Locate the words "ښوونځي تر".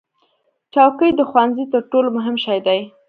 1.29-1.81